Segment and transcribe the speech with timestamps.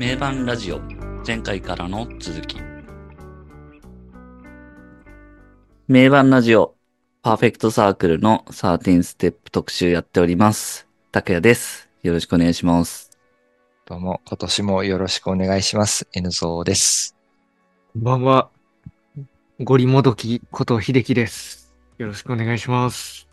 [0.00, 0.80] 名盤ラジオ
[1.26, 2.56] 前回からの続き
[5.88, 6.74] 名盤ラジオ
[7.20, 10.88] パーフェクトサークルの13ステップ特集やっております。
[11.12, 11.90] 拓也です。
[12.02, 13.10] よろしくお願いします。
[13.84, 16.08] どうも、今年もよろしくお願いします。
[16.14, 17.14] N ゾーです。
[17.92, 18.48] こんばんは。
[19.58, 21.74] ゴリもどきこと秀樹です。
[21.98, 23.28] よろしくお願いします。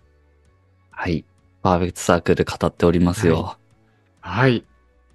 [0.92, 1.24] はい。
[1.62, 3.58] パーフェクトサークル語っておりますよ。
[4.20, 4.66] はい。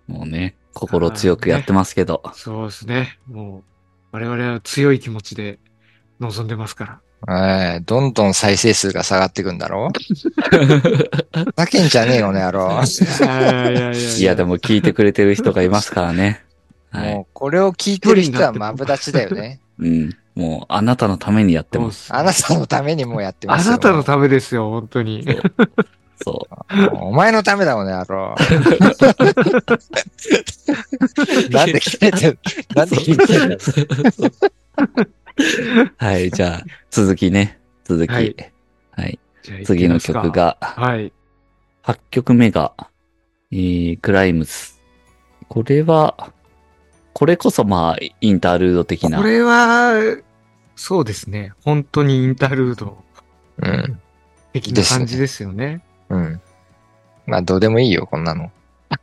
[0.06, 2.22] もうね、心強くやってますけど。
[2.34, 3.18] そうですね。
[3.26, 3.62] もう、
[4.12, 5.58] 我々は強い気持ちで
[6.20, 7.00] 臨んでますから。
[7.28, 12.82] えー、どんどん再生数が下がってくんだろ ふざけんじゃねえよね、やろ。
[12.82, 16.42] いやいやいやいや、でも聞いてくれてる人がいますからね。
[16.90, 17.14] はい。
[17.14, 19.60] もう、これを聞いてる人はマブダチだよね。
[19.78, 20.16] うん。
[20.34, 22.12] もう、あなたのためにやってます。
[22.12, 23.72] あなたのためにもうやってますよ。
[23.72, 25.26] あなたのためですよ、本当に。
[26.22, 26.46] そ
[26.92, 28.34] お前のためだもんね、やろ。
[31.50, 32.38] なんで聞いてる
[32.74, 33.58] なんで聞いてる
[35.38, 35.92] う。
[35.96, 36.30] はい。
[36.30, 37.60] じゃあ、続きね。
[37.84, 38.10] 続き。
[38.10, 38.34] ははいい。
[39.42, 40.30] じゃあ次の曲。
[40.30, 41.12] が、はい。
[41.84, 42.72] 8曲目が、
[43.50, 44.80] えー、クライムス。
[45.48, 46.32] これは、
[47.12, 49.18] これこそまあ、インタールード的な。
[49.18, 49.94] これは、
[50.76, 51.52] そうですね。
[51.62, 53.02] 本当にインタールード
[53.58, 54.00] うん。
[54.52, 55.82] 的な感じですよね。
[56.12, 56.40] うん。
[57.26, 58.50] まあ、どうでもいいよ、こんなの。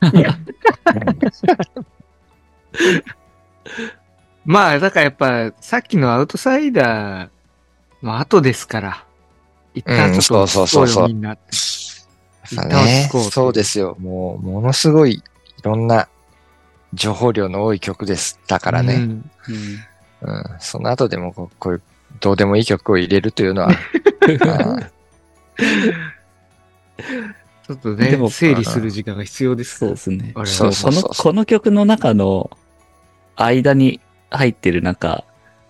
[4.44, 7.28] まあ、だからやっぱ、さっきのアウトサイダー
[8.02, 9.04] の後ですから。
[9.74, 11.36] 一旦ちょっと、うんそうそうそうそうみんな。
[12.66, 13.96] ねそうですよ。
[14.00, 15.22] もう、ものすごい、い
[15.62, 16.08] ろんな
[16.94, 18.40] 情報量の多い曲です。
[18.46, 18.94] だからね。
[18.94, 19.30] うんうん
[20.22, 20.44] うん。
[20.58, 21.82] その後でもこう、こういう、
[22.20, 23.70] どうでもいい曲を入れるというのは、
[24.40, 24.90] あ
[27.02, 29.78] ちょっとでもね、整理する時間が必要です。
[29.78, 30.32] そうですね。
[30.34, 32.50] あれその、この曲の中の
[33.36, 35.24] 間に入ってるなんか、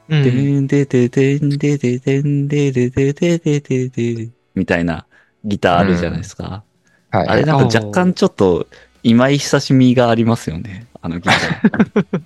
[0.08, 5.07] うんでんでででんでででんでででででででみたいな
[5.45, 6.64] ギターあるじゃないですか。
[7.11, 7.29] はい。
[7.29, 8.67] あれなんか若干ちょっと
[9.02, 10.86] 今井久しみがありますよね。
[11.01, 12.23] あのギター。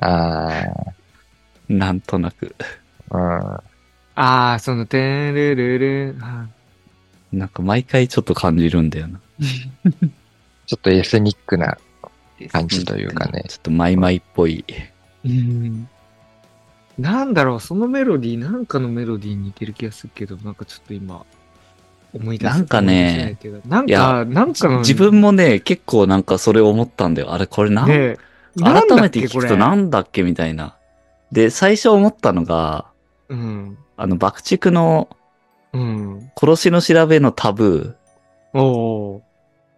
[0.00, 0.64] あ
[1.68, 2.54] なんとなく。
[3.10, 3.20] あ、うん。
[3.20, 3.62] あ
[4.14, 6.16] あ、その、てんるるる。
[7.32, 9.20] あなんか毎回ちょっと感じるんだよな。
[10.66, 11.76] ちょっとエスニックな
[12.50, 14.64] 感じというかねちょっとマイマイっぽい。
[15.24, 15.88] うん。
[16.98, 21.24] なんだろう、そのメロディー、なんかのメロディーに似てる気がするけど、なんかちょっと今、
[22.12, 22.54] 思い出す。
[22.54, 27.32] なんかねないけどなんか、なんかの、自分もね、結構なんかそれ思ったんだよ。
[27.32, 28.18] あれこれなん、ね、
[28.60, 30.76] 改めて聞くとななんだっけみたいな。
[31.30, 32.86] で、最初思ったのが、
[33.28, 33.78] うん。
[33.96, 35.08] あの、爆竹の
[35.72, 36.30] うん。
[36.38, 37.96] 殺しの調べのタブ
[38.52, 39.22] おお。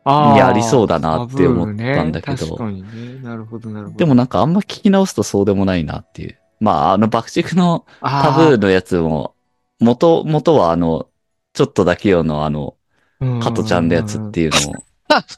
[0.04, 3.22] あにありそうだなって思ったんだけどね確かにね。
[3.22, 3.96] なるほど、なるほど。
[3.96, 3.98] ー。
[3.98, 6.38] でもなんかあんま聞き直すとそうでもないなっていう。
[6.60, 9.34] まあ、あの爆竹のタタブーのやつも、
[9.80, 11.08] 元、元はあの、
[11.52, 12.76] ちょっとだけよのあの、
[13.42, 14.74] 加トちゃんのやつっていうのを、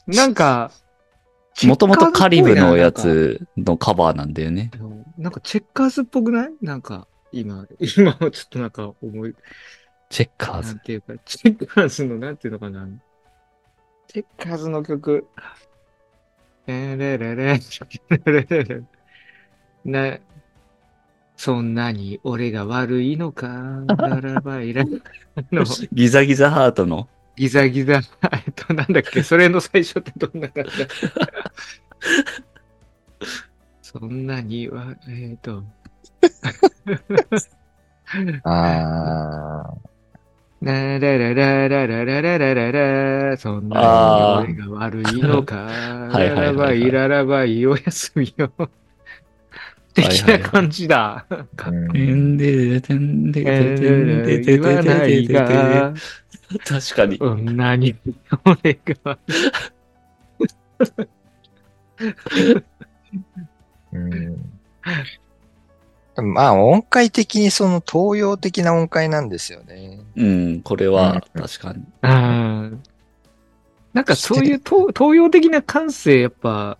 [0.07, 0.71] なんか、
[1.63, 4.71] もともとカリブのやつのカバーなんだよね。
[5.17, 6.51] なんかチェッカーズっぽくない？
[6.61, 9.35] なんか、今、今ちょっとなんか思い、
[10.09, 10.67] チェッカーズ。
[10.69, 12.87] なんていうか、チェッカーズの、なんていうのかな？
[14.07, 15.27] チェッカーズの曲。
[16.65, 17.59] レレレレ、
[18.25, 18.83] レレレ
[19.85, 20.17] な、
[21.37, 24.83] そんなに俺が悪いのか、ならばいラ。
[25.51, 25.63] の
[25.93, 27.07] ギザギザハートの？
[27.35, 28.01] ギザギザ、
[28.31, 30.87] えっと、なんだっけ、それの最初ってどんな感じだ？
[33.81, 35.63] そんなには、えっ、 ー、と。
[38.43, 39.96] ああ。
[40.61, 42.71] ララララララララララ
[43.29, 48.51] ラそんなに俺が悪いのか、はいはいはいはいララバイ、ララバイ、おやすみよ。
[49.93, 51.25] 的な感じだ。
[51.29, 51.35] う
[51.71, 54.57] んてんででてんでえでてんででで
[55.27, 55.39] で、
[56.65, 57.17] 確かに。
[57.17, 57.95] そんなに
[58.45, 59.19] 俺が、
[63.91, 64.37] うん
[66.33, 69.96] まあ、音階的にその東洋的な音階なんですよね。
[70.17, 71.83] うん、これは確かに。
[72.01, 72.83] うん。
[73.93, 76.77] なんかそういう東東洋的な感性、やっぱ、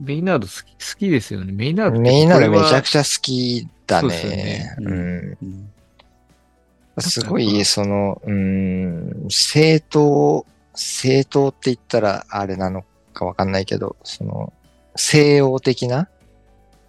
[0.00, 1.52] メイナード好き好きですよね。
[1.52, 4.08] メイナードメインならめちゃくちちゃ好きだね。
[4.08, 4.76] ね。
[4.78, 5.38] ううん。
[5.42, 5.70] ん。
[7.00, 14.52] すごい、その、うん、正当、正当って言ったらあれなのかわかんないけど、その、
[14.94, 16.08] 西洋的な、ゃ、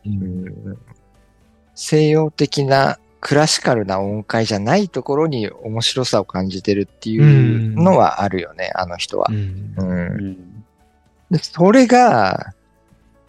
[0.05, 0.77] うん。
[1.73, 9.33] 西洋的なクラシカルな音階じゃないところに面白さを感じてるっていうのはあるよね、あの人はう。
[9.33, 10.63] んうんうん
[11.31, 12.53] でそれが、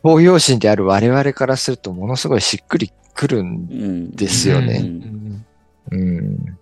[0.02, 4.10] 東洋人である我々からするとものすごいしっくりくるんうん。
[4.12, 4.78] うですよね。
[4.78, 5.44] ん
[5.90, 6.58] うん。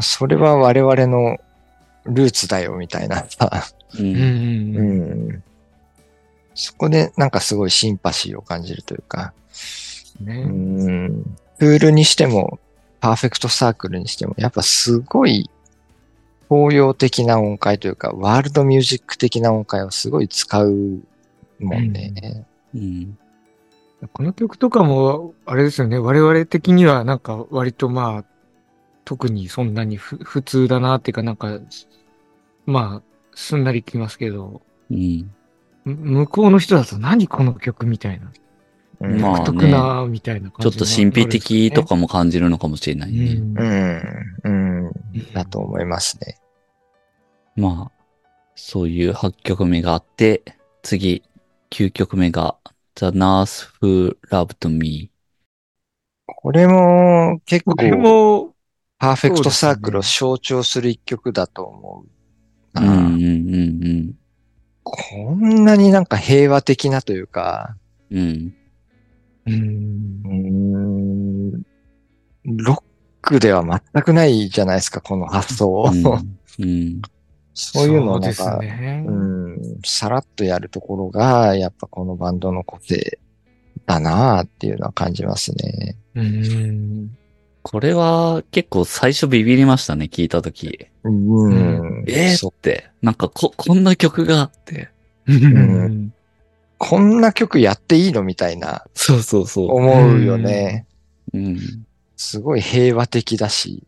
[0.00, 1.38] それは我々の
[2.04, 3.64] ルーツだよみたいなさ。
[3.98, 4.00] う。
[4.00, 5.42] うんんううんん。
[6.54, 9.32] そこでなんかすごいシンパシーを感じるというか。
[10.20, 11.36] ねうん。
[11.60, 12.58] クールにしても、
[13.00, 15.50] パーフェクトサークルにしても、やっぱすごい
[16.48, 21.00] 東洋的な音階というか、ワールドミュージック的な音階をすごい使う
[21.58, 22.46] もんね。
[22.74, 23.18] うん。
[24.14, 28.24] この曲とかも、あれですよね、我々的にはなんか割とまあ、
[29.04, 31.60] 特にそんなにふ普通だなっていうかなんか、
[32.64, 35.30] まあ、すんなりきますけど、うん。
[35.84, 38.32] む向こうの人だと何この曲みたいな。
[39.00, 43.32] 独特な、みたいなちょっ感じと神秘的とかも感じるのかもしれないね。
[43.34, 43.58] うん
[44.44, 44.84] うん。
[44.84, 44.92] うん。
[45.32, 46.38] だと思いますね。
[47.56, 48.02] まあ、
[48.54, 50.42] そういう8曲目があって、
[50.82, 51.22] 次、
[51.70, 52.56] 9曲目が
[52.96, 55.10] The Nurse Who Loved Me。
[56.26, 58.54] これも結構これも、
[58.98, 62.04] パーフェクトサークルを象徴する一曲だと思
[62.74, 62.82] うな。
[62.82, 64.14] うんうんうん
[64.82, 67.76] こんなになんか平和的なというか、
[68.10, 68.54] うん。
[69.46, 71.52] うん。
[72.44, 72.82] ロッ
[73.22, 73.64] クでは
[73.94, 75.90] 全くないじゃないですか、この発想。
[75.92, 76.04] うん。
[76.64, 77.02] うん。
[77.54, 79.04] そういうのをなんそか、ね。
[79.06, 83.18] うん、さらっとやるところが、やっぱこのバンドの個性
[83.86, 85.96] だなあっていうのは感じますね。
[86.14, 87.10] うん。
[87.62, 90.88] これは結構最初ビビりましたね、聞いたとき。
[91.04, 92.04] うん。
[92.06, 94.88] えーって、なんかこ、こんな曲があって。
[95.26, 96.12] うん。
[96.82, 98.86] こんな曲やっていいのみたいな。
[98.94, 99.76] そうそうそう。
[99.76, 100.86] 思うよね。
[101.34, 101.58] うん。
[102.16, 103.82] すごい平和的だし。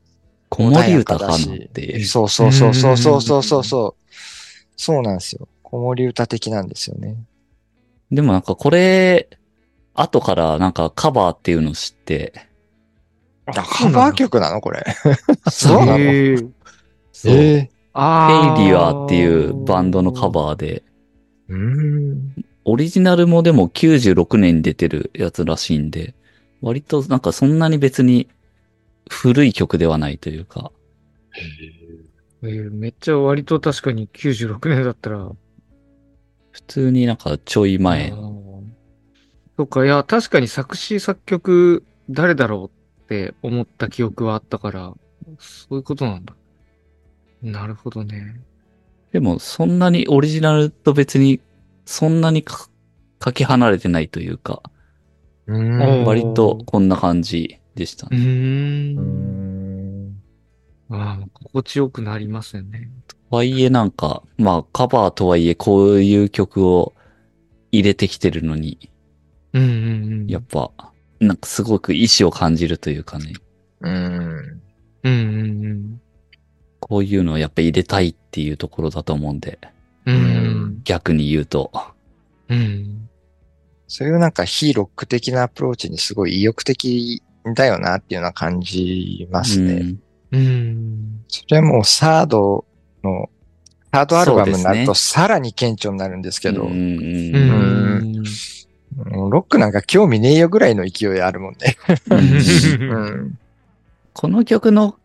[0.51, 1.39] 子守歌かなっ
[1.73, 4.13] てそうそうそうそうそうそうそう。
[4.77, 5.49] そうなんですよ。
[5.63, 7.17] 子守歌的なんですよね。
[8.11, 9.31] でもなんかこれ、
[9.95, 12.35] 後からなんかカバーっていうの知って。
[13.47, 14.85] あカバー曲なのこれ？
[15.51, 16.37] そうなの、え、
[17.11, 17.33] そう。
[17.33, 20.83] えー、フェイリアっていうバンドのカバーで。
[21.49, 22.35] うん。
[22.65, 26.15] オリジナルもでも96年に出てるやつらしいんで、
[26.61, 28.29] 割となんかそんなに別に
[29.09, 30.71] 古い曲ではないというか、
[31.35, 35.31] えーめっちゃ割と確かに96年だったら。
[36.51, 38.11] 普通になんかちょい前
[39.57, 44.93] そっか、いや、確かに作詞作曲誰だろうって思った記憶はあったから、
[45.39, 46.35] そういうことなんだ。
[47.43, 48.41] なるほどね。
[49.13, 51.41] でもそんなにオリジナルと別に
[51.85, 52.69] そんなにか
[53.19, 54.63] かけ離れてないというか、
[55.47, 56.05] うん。
[56.05, 58.19] 割とこんな感じでしたうね。
[58.19, 58.99] ー。
[58.99, 60.23] うんん。
[60.91, 62.91] ああ、心地よくなりますよね。
[63.09, 66.95] とはいえなんか、まあカバーとはいえこういう曲を
[67.71, 68.91] 入れてきてるのに、
[69.53, 69.71] うんうんう
[70.25, 70.27] ん。
[70.27, 70.71] やっぱ、
[71.21, 73.33] なんかすごく意志を感じるというかね、
[73.81, 74.63] うん。
[75.05, 75.15] うんう
[75.75, 76.01] ん
[76.81, 79.59] こういうのをやっぱ入れたいっていうところだと思うんで、
[80.07, 80.15] うん。
[80.15, 81.71] うん逆に言うと。
[82.49, 83.09] うん。
[83.87, 87.23] そういうなんか非ロック的なアプローチにすごい意欲的
[87.55, 89.73] だよなっていうのは感じますね。
[89.75, 90.03] うん
[90.33, 91.25] うん。
[91.29, 92.65] それはもうサード
[93.05, 93.29] の、
[93.93, 101.77] サードアルバムになるとさらに顕著になるんですけど、うんうんううんロックなんか興味ねえよぐらいの勢いあるもんね。
[102.11, 103.39] うんうん。
[104.13, 104.97] この曲の、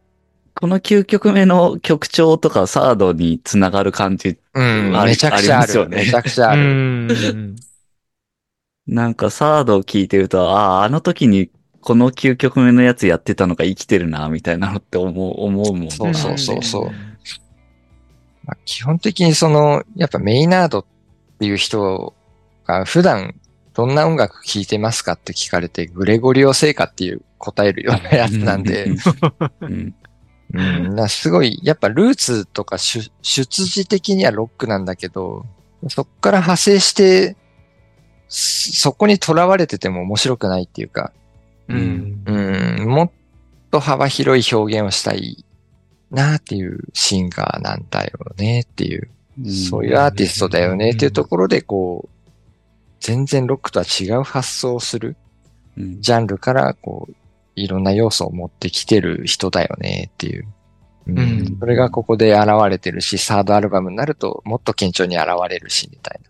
[0.60, 4.92] この9曲目の曲調とかサードにつながる感じ、うん。
[5.06, 5.74] めちゃくちゃある。
[5.74, 6.64] あよねめちゃくちゃあうる。
[6.64, 7.56] ん。
[8.88, 16.86] なんかサードを聴いてると、ああ、あの時にこの9曲目のやつやってたのが生きてるな、みたいなのって思う、思うもんねそうそうそうそう
[18.46, 20.86] まあ基本的にその、やっぱメイナードっ
[21.40, 22.14] ていう人
[22.66, 23.36] が普段
[23.74, 28.88] どんな音楽聴いてますかって聞かれて、グレゴリオ聖歌っていう答えるようなやつなんで、
[29.62, 29.96] うん。
[30.54, 35.46] うん、だからすごい、やっぱルーツとか出出自的にはロックなんだけど、
[35.90, 37.36] そっから派生して、
[38.30, 41.12] そそこに囚われてても面白くないっていうか、
[41.68, 42.24] うん。
[42.26, 43.12] うん、もっ
[43.72, 45.46] と幅広い表現をしたい
[46.12, 49.10] なっていうシンガーなんだよねっていう、
[49.50, 52.30] そういうアーティストだよねっていうところで、こう、
[53.00, 55.16] 全然ロックとは違う発想をする
[55.78, 56.02] うん。
[56.02, 57.14] ジャンルから、こう、
[57.58, 60.48] いろんな要素を持ってきてる人だよねっていう。
[61.08, 66.30] うんうんそれがここで現れてるし、サードアルバムになるともっと顕著に現れるし、みたいな。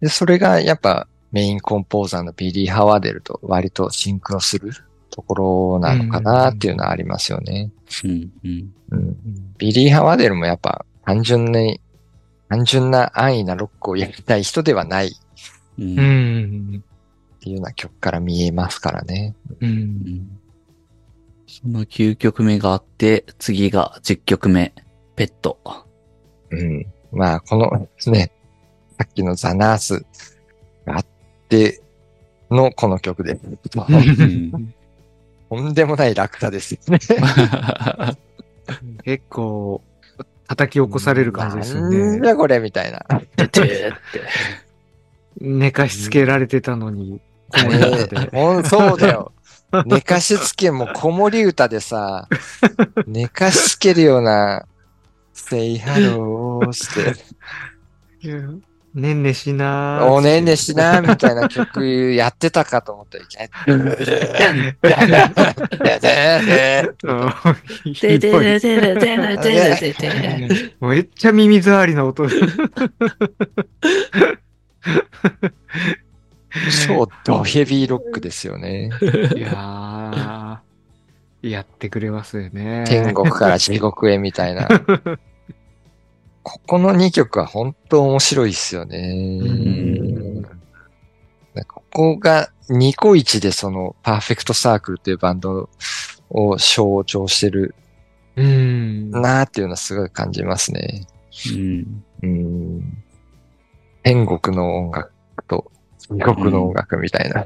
[0.00, 4.72] で、それがやっぱメインコンポーザーのビリー・ハワーデルと割とシンクロする
[5.10, 7.70] ところなのかなっていうのはありますよね。
[8.04, 8.30] うん。
[8.44, 8.72] うん。
[8.90, 11.80] うんビリー・ハワーデルもやっぱ単純に、
[12.48, 15.16] 単純な安易なロックをやりたい人ではない
[15.78, 15.82] う。
[15.82, 16.84] うんん。
[17.42, 19.34] っていうような曲から見えますからね。
[19.60, 19.66] う。
[19.66, 20.38] うんん
[21.48, 24.72] その9曲目があって、次が10曲目、
[25.16, 25.58] ペット。
[26.50, 26.86] うん。
[27.10, 28.30] まあ、このね、
[28.96, 30.06] さっきのザ・ナース
[30.86, 31.06] があっ
[31.48, 31.82] て
[32.48, 34.74] のこの曲で、う ん
[35.50, 37.00] とんでもない楽さですよね。
[39.02, 39.82] 結構、
[40.46, 42.20] 叩き起こされる感じですよなんね。
[42.20, 43.00] だこれみたいな。
[43.36, 44.22] ててーって。
[45.40, 47.20] 寝かしつけられてたのに、
[47.52, 48.30] この中で。
[48.32, 49.32] ほんそうだよ。
[49.86, 52.28] 寝かしつけも子守歌でさ、
[53.06, 54.66] 寝かしつけるような、
[55.32, 57.16] say hello して、
[58.20, 58.34] いや
[58.94, 63.16] ねんねしなーおねんねしな、みたいな曲やってたかと思った
[70.80, 72.28] めっちゃ耳障りな音。
[76.86, 78.90] 超ドヘビーロックですよね。
[79.36, 82.84] いやー、やってくれますよね。
[82.86, 84.68] 天国から地獄へみたいな。
[86.42, 89.14] ここの2曲は本当面白いっすよね。
[89.14, 90.42] ん
[91.66, 95.68] ここがニコイチでそのパーフェクトサークルっていうバンド
[96.30, 97.74] を象徴してる
[98.36, 99.10] うん。
[99.10, 101.06] なーっていうのはすごい感じますね。
[101.54, 103.02] うんうん。
[104.02, 105.11] 天国の音楽と
[106.16, 107.44] 地獄の音楽みたいな。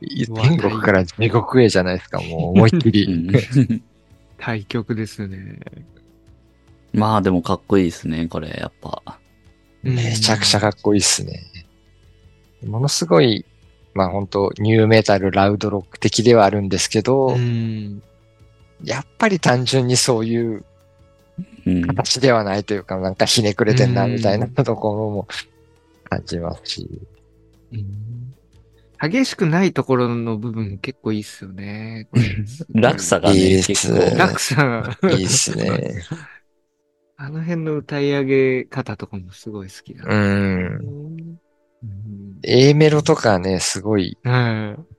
[0.00, 3.12] 天国から地獄へじゃないですか、もう思いっきうり。
[3.12, 3.30] ん
[4.38, 5.58] 対局ですね。
[6.92, 9.18] まあでもかっこいいですね、これ、やっぱ。
[9.82, 11.42] めちゃくちゃかっこいいっすね。
[12.64, 13.44] ものすごい、
[13.94, 18.02] まあ本当ニューメタル、ラウドロック的ではあるんですけど、うん。
[18.84, 20.64] やっぱり単純にそういう
[21.66, 21.82] うん。
[21.86, 25.28] 形ではないというか、なんかひねくれてんな、うんみたいなところも
[26.08, 27.00] 感じますし。
[29.00, 32.08] 激しくないところの部分結構いいっすよね。
[32.74, 34.16] 落差がね、いいです結構。
[34.16, 34.98] 落差が。
[35.10, 36.02] いいっすね。
[37.18, 40.16] あの辺の歌い上げ方とかもすごい好きだうな。
[40.16, 41.38] ん。
[41.82, 42.38] うん。
[42.42, 44.96] A メロとかね、すごいはい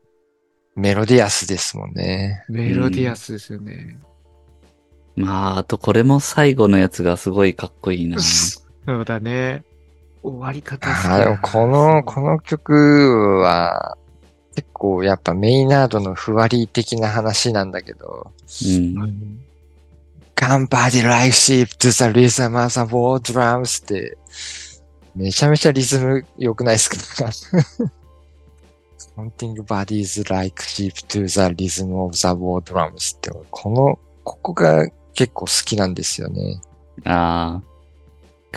[0.79, 2.43] メロディアスですもんね。
[2.49, 3.99] メロディアスですよね。
[5.15, 8.19] まあ、あとこれも最後のやつがすごいかっこいいな。
[8.21, 9.63] そうだね。
[10.23, 13.97] 終わり方好きあーでもこの、この曲は、
[14.55, 18.31] 結構やっぱメイナードのふわり的な話なんだけど、
[18.65, 19.39] うん。
[20.35, 24.17] Somebody like sheep to the rhythm of the war drums って、
[25.15, 26.95] めちゃめちゃリズム良くないですか
[29.17, 36.61] Something bodies like sheep to the rhythm of the war drums って、この、ここが結構好きなんですよね。
[37.03, 37.76] ああ。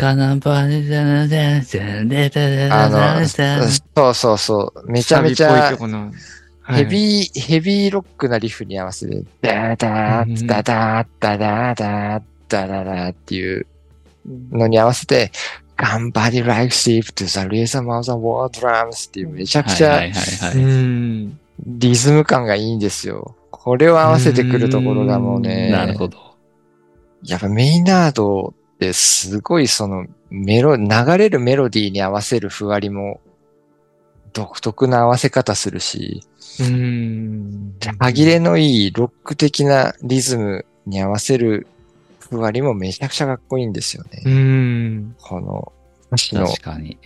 [0.00, 3.20] カナバネジャナジャナジャネタあタ
[3.58, 4.90] の、そうそうそう。
[4.90, 5.76] めちゃめちゃ
[6.68, 13.66] ヘビー、ヘビーロックなリフに合わせて、ダダー、ダダー、ダダー、ダー、ダダダーっていう
[14.50, 15.32] のに合わせて、
[15.76, 20.00] Somebody like sheep to the rhythm of the war drums っていうめちゃくちゃ。
[21.66, 23.36] リズム感がいいんですよ。
[23.50, 26.16] これを合わせてくるところがもうね、なるほど。
[27.22, 33.20] やっぱメイナードってすごいそのメロ、流れるメロディーに合わせるふわりも
[34.32, 36.22] 独特な合わせ方するし、
[36.60, 37.74] うん。
[37.98, 41.66] 歯切れのいいロック的なリズムに合わせる
[42.18, 44.22] ふわりもめちゃくちゃかっこいいんですよね。
[44.24, 45.16] うん。
[45.20, 45.72] この
[46.06, 46.96] 歌詞の確かに。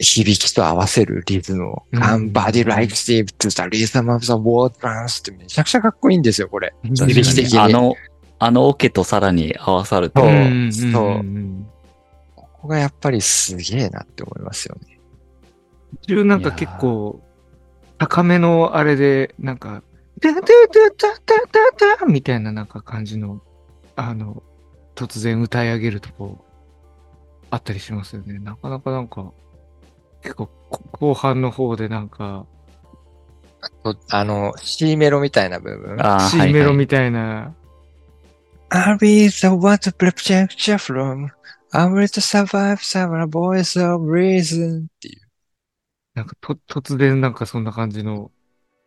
[0.00, 1.82] 響きと合わせるリズムを。
[1.92, 6.72] うん Somebody like Steve to the rhythm of the war drums ってめちゃくちゃかっこいいんですよ、これ。
[6.82, 7.58] 確響き的に。
[7.58, 7.94] あの、
[8.38, 11.66] あのオケとさらに合わさるとそ、ううんそううん
[12.34, 14.98] ここがやっぱりすげえなって思いますよね。
[16.02, 17.22] 途中なんか結構、
[17.98, 19.82] 高めのあれで、なんか、
[20.20, 20.46] タタタ
[20.96, 23.40] タタタタみたいななんか感じの、
[23.94, 24.42] あの、
[24.96, 26.44] 突然歌い上げるとこ、
[27.50, 28.38] あったりしますよね。
[28.40, 29.32] なかなかなんか、
[30.22, 32.46] 結構こ後半の方でなんか、
[33.82, 35.98] とあの、C メロみたいな部分。
[36.30, 37.54] C メロみたいな、
[38.71, 41.31] I'll be the one to protect you from.
[41.73, 45.21] I will to survive several voice of reason っていう。
[46.15, 48.31] なんかと突然なんかそんな感じの、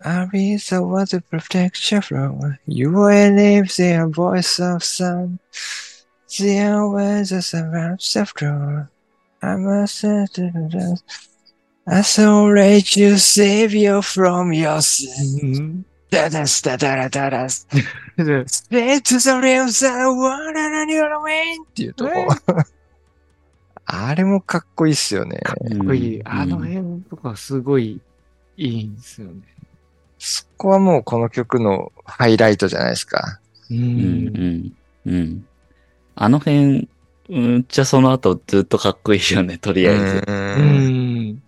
[0.02, 2.58] I'll be the one to protect you from.
[2.66, 5.38] You will live the voice of sun.
[6.28, 8.90] The always the surrounds of door.
[9.42, 10.04] I must
[11.88, 15.84] I so rage you save you from your sin.
[16.11, 17.67] ダダスダダラダラス。
[18.17, 22.11] で Straight to the realms I wanna run your way っていうとこ。
[23.85, 25.39] あれもかっこいいっすよね。
[25.39, 26.19] かっこいい。
[26.19, 28.01] うんあの辺とかすごい
[28.57, 29.41] いいんですよね。
[30.19, 33.39] そこはもうこの曲のハイライトじゃないですか。
[33.69, 33.73] う。
[33.73, 34.73] うんん、
[35.05, 35.45] うん、うん。
[36.15, 36.89] あの辺、
[37.29, 40.23] うんじゃその後ずっとかっこいいよね、とりあえず。
[40.27, 41.43] ううんん。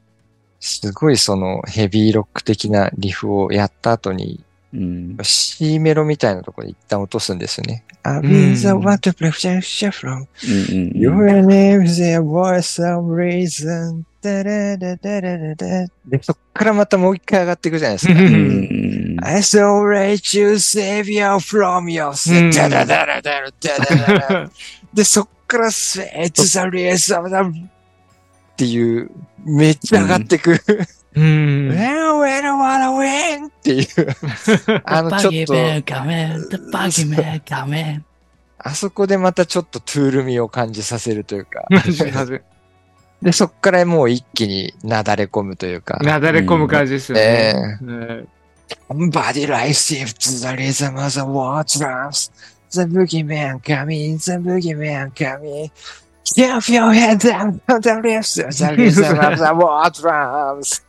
[0.61, 4.41] すごいそのヘビーロック的なリフをやった後に、
[4.73, 7.83] うん、C メロみたいなところで一旦落とすんですよね。
[8.03, 10.27] I'll be the one to protect you from
[10.93, 14.03] your name's a boy some reason.
[14.23, 15.89] で、
[16.21, 18.13] そっからまたもう一回上がっていくじゃないですか。
[18.13, 22.49] I saw rage you save you from yourself.
[24.93, 26.01] で、そっから It's
[26.33, 29.11] the reason of the っていう、
[29.45, 30.59] めっちゃ上がってく。
[31.15, 31.69] うん。
[31.69, 31.75] When
[32.19, 35.53] when I wanna win っていう、あのちょっと、
[35.83, 38.01] coming, the buggy man coming.
[38.57, 42.41] あそこでまたちょっとトゥール味を感じさせるというか、で
[43.21, 47.53] で、そっからもう一気になだれ込むというか、なだれ込む感じですよね。
[47.81, 48.25] えね
[48.89, 52.31] Body like shifts the rhythm of the war drums.
[52.71, 55.69] The boogeyman coming, the boogeyman coming.
[56.25, 57.33] Keep your the the
[57.67, 60.83] of the war drums.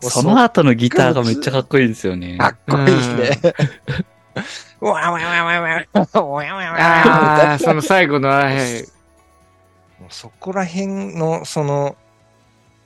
[0.00, 2.38] もうその後のギターがめっちゃかっこいいんですよね。
[2.38, 3.54] かっこいいね。
[4.80, 8.82] わわわわわわわわわああ、その最後の、はい。
[9.98, 11.96] もうそこら辺の、その、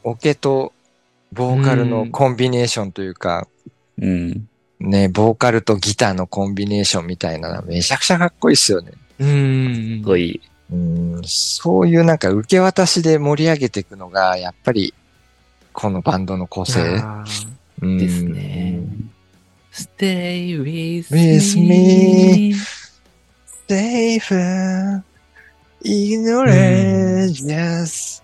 [0.05, 0.73] オケと
[1.33, 3.47] ボーカルのコンビネーションというか、
[3.99, 4.49] うん。
[4.81, 8.93] ね、ボーカルとギターのコンビネーションみたいなのめちゃくちゃかっこいいっすよね。
[9.19, 10.01] うん。
[10.03, 10.41] すごい。
[10.73, 14.95] うん、そういうなんか受け渡しで盛り上げていくのが、やっぱり、
[15.73, 17.01] このバンドの構成。
[17.81, 18.81] ですね。
[19.73, 22.53] Stay with me.
[22.53, 22.55] me.
[23.69, 25.03] Safe,
[25.83, 28.23] ignorant, just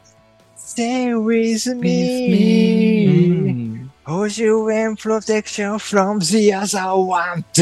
[0.56, 3.67] stay with う me.
[4.08, 7.40] ん Hold you and protection from the other one.
[7.40, 7.60] い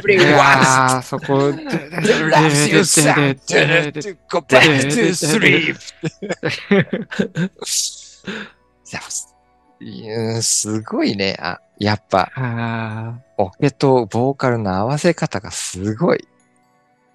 [0.00, 3.38] Everyone やーそこ、loves you, son.
[3.46, 5.76] To go back to sleep.
[10.40, 11.36] すごいね。
[11.38, 12.32] あ、やっぱ、
[13.36, 16.26] オケとボーカルの合わせ方がすごい。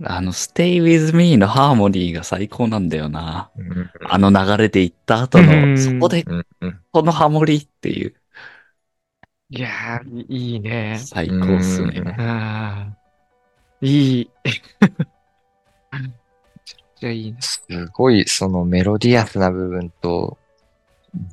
[0.03, 3.51] あの、Stay with me のハーモニーが最高なんだよな。
[4.09, 6.25] あの流れで行った後うの、んそこで
[6.91, 10.97] このハモリっていう、ーいやーいいね。
[10.97, 12.97] 最高っすうんね。
[13.81, 14.29] いい。
[14.45, 14.51] め
[16.65, 17.37] ちゃくちゃいいね。
[17.41, 17.61] す
[17.93, 20.37] ごい、そのメロディアスな部分と、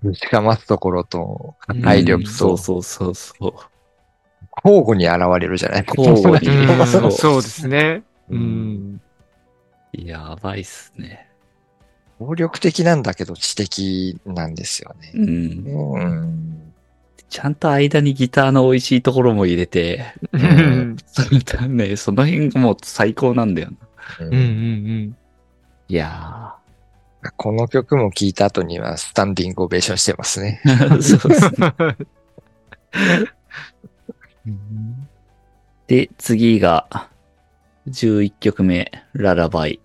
[0.03, 3.53] ぶちかますところと、体力とうんそうそうそうそう。
[4.65, 5.85] 交互に現れるじゃない？
[5.87, 6.49] 交互に
[7.13, 8.03] そうですね。
[8.31, 8.41] ううん
[8.95, 9.01] ん。
[9.93, 11.29] やばいっすね。
[12.19, 15.19] 暴力的なんだけど知的なんですよねう。
[15.19, 15.25] ん。
[15.25, 16.73] うん。
[17.29, 23.71] ちゃんと間にギターの美味しいところも入れて、んそのね、 その辺がもう最高なんだよ
[24.19, 24.27] な。
[24.27, 25.17] うんうん
[25.91, 26.55] いや
[27.37, 30.61] この曲も聴いた後にはスタンディングオベーションしてますね。
[30.65, 31.75] ー そうですね。
[34.47, 35.09] うん。
[35.87, 37.09] で、次が、
[37.89, 39.81] 11曲目、ララバイ。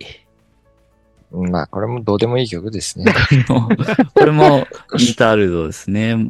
[1.32, 3.14] まあ、これもどうでもいい曲ですね。
[4.14, 4.68] これも
[5.00, 6.12] インタールードですね。
[6.12, 6.30] うん。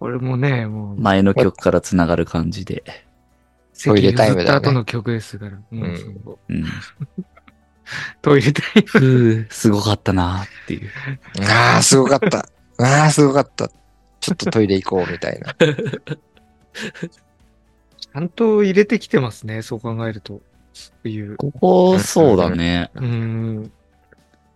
[0.00, 2.82] これもね、もう、前の曲から繋がる感じで。
[3.84, 5.52] トイレタイムだよね後の曲ですから。
[5.72, 5.82] うん
[6.48, 6.64] うん。
[8.22, 9.46] トイレタイム。
[9.50, 10.90] すごかったなっていう。
[11.48, 12.48] ああ、すごかった。
[12.78, 13.70] ああ、すごかった。
[14.20, 15.54] ちょっとトイレ行こう、みたいな。
[17.98, 20.40] ちゃんと入れてきてますね、そう考えると。
[20.74, 21.36] そういう。
[21.36, 22.90] ここ、そうだね。
[22.96, 23.72] うん。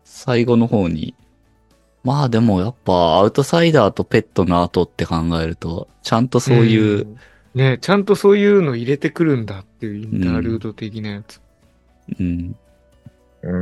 [0.04, 1.14] 最後の方に。
[2.04, 7.16] まあでもやっぱアウトサイダーとペットの後って考えると、ちゃんとそういう、ん。
[7.54, 11.40] ねちゃんとそういうの入れてくるんだっていうインタールード的なやつ。
[12.18, 12.56] うん、
[13.42, 13.52] う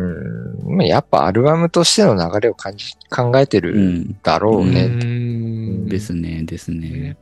[0.72, 0.76] ん。
[0.76, 4.86] まあやっぱアルバムとしての流れを感じ、考えてうるん、だろうね。
[4.86, 7.16] んですね、ですねね。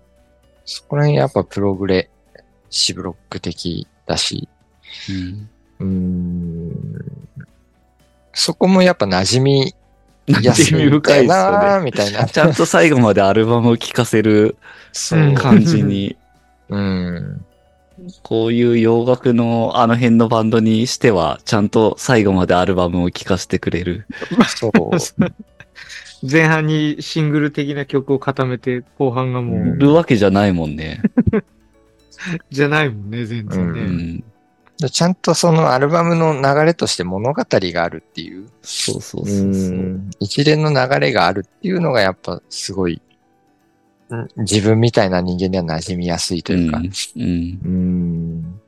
[0.64, 2.08] そこら辺やっぱプログレ、
[2.70, 4.48] シブロック的だし。
[5.10, 5.48] うん。
[5.80, 7.04] うん。
[8.32, 9.74] そこもやっぱ馴染み
[10.26, 11.84] 馴やすいん染み深いなーね。
[11.84, 12.24] みたいな。
[12.26, 14.56] ちゃんと最後までアルバムを聴かせる。
[15.36, 16.16] 感じに、
[16.68, 17.44] うん。
[18.22, 24.06] こういう洋楽のあの辺のバンドにしては、ちゃんと最後までアルバムを聴かせてくれる。
[24.56, 24.90] そう。
[26.26, 31.02] 前半にシングル的な曲を固めて、後半がもう、うんるわけじゃないもんね。
[32.50, 33.80] じゃないもんね、全然うね。
[33.82, 34.24] ん。
[34.78, 39.46] でちゃんとそのアルバムの流れとして物語があるっていう、そうそうそうそう。
[39.46, 43.00] うん一連の流れがあるっていうのがやっぱすごい、
[44.08, 46.90] うん自分みたいな人間には馴染みやすいというか、うん。
[47.16, 47.60] うん。
[47.64, 48.60] うん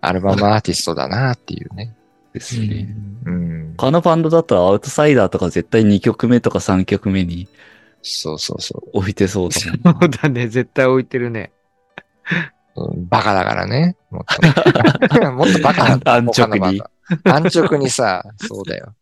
[0.00, 1.94] アルバムアーティストだなっていうね。
[2.32, 2.94] ですね。
[3.24, 3.74] うん。
[3.76, 7.48] 他のバンドだったらアウトサイダーとか絶対2曲目とか3曲目に
[8.02, 9.98] そうそうそ置いてそうだそもんな。
[10.06, 11.50] うだね、絶対置いてるね。
[13.08, 13.96] バカだからね。
[14.10, 16.14] もっと もっとバカだ。
[16.16, 16.82] 安直に。
[17.24, 18.94] 安直にさ、そうだよ。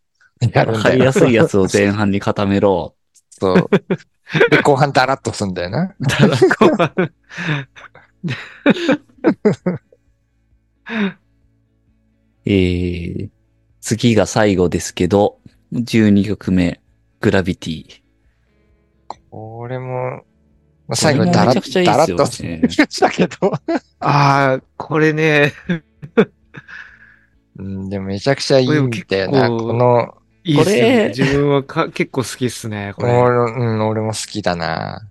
[0.53, 0.99] やるんだよ。
[0.99, 2.95] りやすいやつを前半に固めろ。
[3.31, 3.69] そう。
[4.51, 5.95] で、後半ダラッとすんだよな。
[12.47, 13.31] えー、
[13.81, 15.39] 次が最後ですけど、
[15.73, 16.81] 12曲目、
[17.21, 18.03] グラビティ。
[19.31, 20.23] これも、
[20.95, 23.53] まあ最後にダラこれもめちゃくちゃいいッ、ダラッとっすよねしたけど。
[24.01, 25.53] ああ、これね、
[27.59, 29.49] うん、でもめちゃくちゃいいんだよな。
[29.49, 31.09] この、いいっすよこれね。
[31.09, 33.13] 自分はか結構好きっすね、これ。
[33.13, 35.09] 俺うん、俺も好きだな。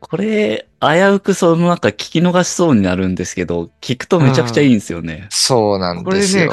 [0.00, 5.26] これ、危うくそのなんか聞き逃しそうになるんですけど、聞くとめちゃくちゃいいんですよね。
[5.30, 6.52] そうなんですよ。、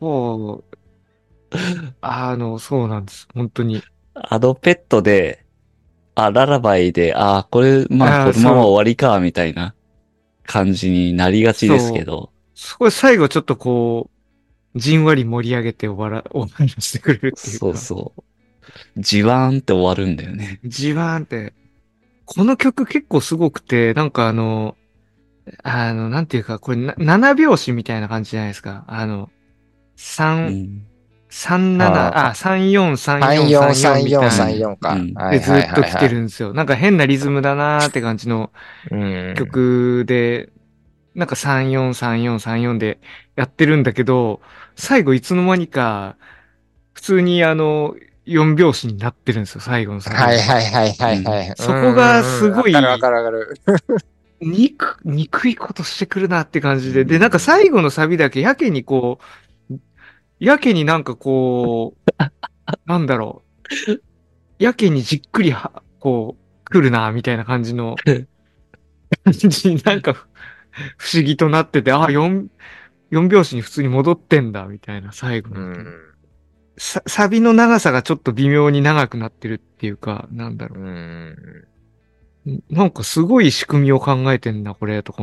[0.00, 0.76] こう、
[2.00, 3.28] あの、そうなんです。
[3.34, 3.82] 本当に。
[4.14, 5.44] アドペットで、
[6.14, 9.74] あ、ララバイで、あ、これ、まあ、このまま終わりか、みたいな
[10.44, 12.30] 感じになりがちですけど。
[12.54, 14.10] そこで最後ちょっとこ
[14.74, 17.58] う、じんわり盛り上げて終わら、終わらせてくれるっていうか。
[17.58, 18.22] そうそう。
[18.96, 20.60] じわーんって終わるんだよね。
[20.64, 21.52] じわーんって。
[22.24, 24.76] この曲結構すごくて、なんかあの、
[25.62, 28.84] あの、なんていうか、これな、7拍子みたいな感じじゃないですか。
[28.86, 29.30] あの、
[29.96, 30.86] う3、ん。
[31.30, 34.28] 3、7、ああ、3、4、3、4、3、4みたいな。
[34.28, 34.92] 3434か。
[34.94, 36.52] うんはで、ずっと来てるんですよ。
[36.52, 38.50] なんか変なリズムだなーって感じの
[38.90, 39.34] うん。
[39.36, 40.50] 曲で、
[41.14, 42.98] なんか3、4、3、4、3、4で
[43.36, 44.40] やってるんだけど、
[44.74, 46.16] 最後いつの間にか、
[46.94, 47.94] 普通にあの、
[48.26, 50.22] 4拍子になってるんですよ、最後の最後。
[50.22, 51.54] はいはいはいはいはい。
[51.56, 53.96] そこがすごいうんわかるわかるわかる。
[54.40, 57.04] 憎、憎いことしてくるなって感じで。
[57.04, 59.24] で、なんか最後のサビだけやけにこう、
[60.40, 62.22] やけになんかこう、
[62.86, 63.42] なんだろ
[63.88, 64.02] う。
[64.58, 67.96] やけにじっくりは、こう、来るな、みたいな感じの、
[69.24, 70.28] 感じになんか不
[70.96, 72.46] 不思議となってて、あ、4、
[73.10, 75.84] 四拍子に普通に戻ってんだ、みたいな、最後うの、
[76.78, 80.84] サビの長さがちょっと微妙に長くなってるっていうか、なんだろう。
[80.84, 82.62] うん。
[82.70, 85.22] なんかすごい仕組みを考えてんな、これ、とか。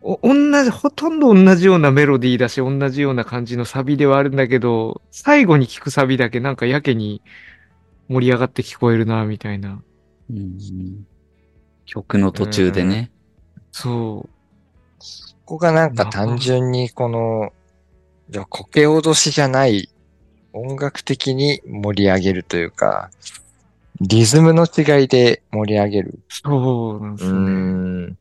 [0.00, 7.20] お、同じ、ほとんど同じようなメロディーだし、同じような感じのサビではあるんだけど、最後に聞くサビだけなんかやけに
[8.08, 9.82] 盛り上がって聞こえるな、みたいな。
[10.30, 11.06] うん
[11.86, 13.10] 曲の途中でね。
[13.72, 14.28] そ
[15.46, 17.52] ここがなんか単純にこの、
[18.28, 19.88] じゃあこけおどしじゃない
[20.52, 23.10] 音楽的に盛り上げるというか、
[24.00, 26.18] リズムの違いで盛り上げる。
[26.18, 26.22] う。
[26.28, 28.16] そうなんですね。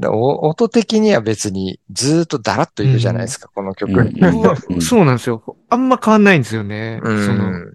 [0.00, 0.02] ん。
[0.02, 4.20] だお音的には別にずーっとダラッといるじゃないですか、この曲に。
[4.20, 5.56] うんそうなんですよ。
[5.68, 7.00] あんま変わんないんですよね。
[7.02, 7.70] うんその、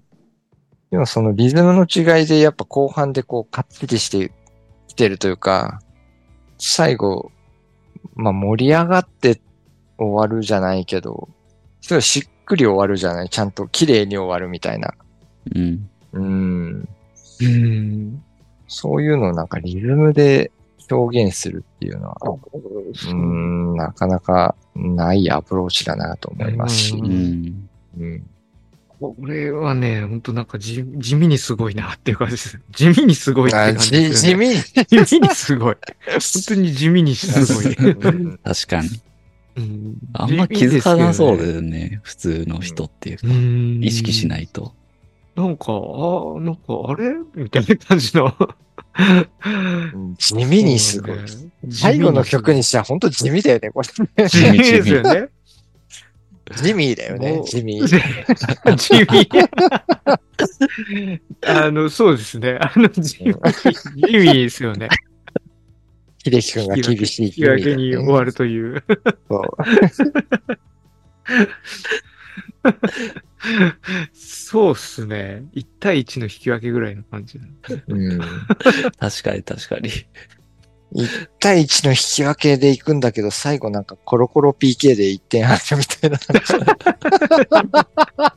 [0.91, 4.31] でもそのリズムの違いでやっぱ後半でこうかっちりして
[4.87, 5.81] きてるというか、
[6.57, 7.31] 最後、
[8.15, 9.41] まあ盛り上がって
[9.97, 11.29] 終わるじゃないけど、
[11.81, 13.29] すごいしっくり終わるじゃない？
[13.29, 14.93] ちゃんと綺麗に終わるみたいな。
[15.53, 15.89] うん。
[16.13, 16.89] うん。
[17.41, 18.23] うん。
[18.67, 20.51] そういうのをなんかリズムで
[20.91, 22.17] 表現するっていうのは、
[23.09, 26.95] うん、なかなかないアプローチだなと思いますし。
[26.95, 27.69] ううん。
[27.99, 28.29] うん
[28.97, 32.61] これはね、ほんとなんか地地味にすごいなっていう感じです。
[32.71, 34.47] 地味にすごいってあ感じですね、地味？
[34.47, 35.75] に地味にすごい。
[36.07, 37.73] 本当に地味にすごい。
[37.75, 38.89] うん確かに。
[39.57, 41.55] うんあんま気づかなそうだで。
[41.55, 41.99] よね。
[42.03, 43.27] 普通の人っていうか。
[43.27, 44.73] うん意識しないと。
[45.35, 47.13] なんか、あなんか、あれ？
[47.35, 48.33] みたいな感じの。
[49.93, 51.17] う ん地味にすごい。
[51.69, 54.29] 最後の曲にしては本当地味だよね、これ。
[54.29, 55.29] 地味ですよね。
[56.63, 57.81] 地味だよね地味。
[57.87, 59.29] 地味。
[61.43, 62.59] あの、そうですね。
[62.61, 64.87] あの、地味、地味ですよね。
[66.23, 68.83] 秀樹くんが厳しい引き分けに終わるという。
[69.27, 69.51] そう
[74.13, 75.43] そうっすね。
[75.53, 77.45] 1対1の引き分けぐらいの感じだ。
[77.87, 78.19] うん。
[78.99, 79.89] 確かに確かに。
[80.93, 86.19] 1対1の引き分けで行くんだけど、最後なんかコロコロ PK で1点入るみたいな。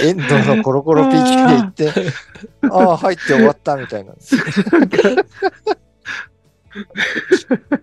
[0.00, 2.12] エンドのコロコロ PK で1点、
[2.70, 4.14] ああ、入って終わったみたいな。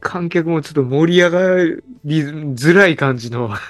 [0.00, 1.56] 観客もちょっと盛り上が
[2.04, 3.50] りづらい感じの。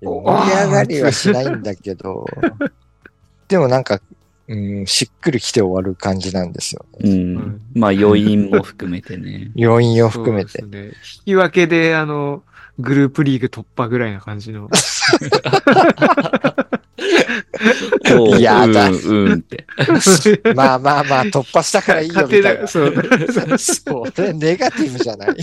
[0.00, 2.26] 盛り上がりはしないんだけど、
[3.48, 4.00] でもなんか、
[4.48, 7.10] うん、しっくりきて終わる感じなんですよね。
[7.10, 7.60] うん。
[7.74, 9.50] まあ余韻も含めてね。
[9.56, 10.62] 要因を含めて。
[10.62, 10.86] ね。
[10.86, 10.92] 引
[11.24, 12.42] き分けで、あの、
[12.78, 14.70] グループリーグ突破ぐらいな感じの。
[18.16, 19.66] おうやだうん、うんって。
[20.54, 22.66] まあまあまあ、突破したからいいよみたいな。
[22.66, 22.94] そう。
[24.14, 25.36] それネガティブじゃない。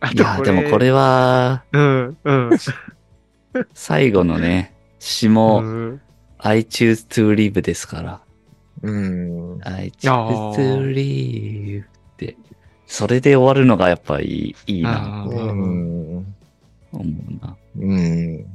[0.00, 2.50] あいや、でもこれは、うん、うん。
[3.74, 6.00] 最後のね、詩うも、ん
[6.38, 8.20] I choose to live ですから。
[8.82, 9.58] うん。
[9.64, 11.84] I や choose ー to live。
[12.88, 16.34] それで終わるのがやっぱいいいいな、あーうん。
[16.90, 17.56] 思うな。
[17.78, 18.46] うん。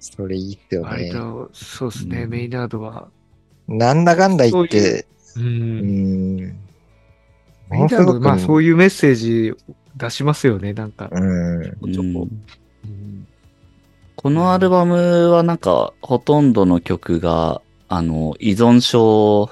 [0.00, 0.88] それいいっすよね。
[0.88, 3.08] 割と、そうですね、うんメイナードは。
[3.68, 5.40] なんだかんだ言って、う。
[5.40, 6.36] うんん。
[6.38, 6.52] メ
[7.70, 9.54] イナード、まあそういうメッセージ
[9.96, 11.08] 出しますよね、なんか。
[11.12, 11.22] うん。
[11.22, 13.26] うんうん
[14.16, 19.50] このアルバムはなんか、ほとんどの曲が、あの、依存症